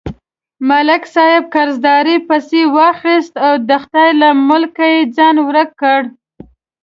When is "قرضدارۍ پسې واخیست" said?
1.53-3.33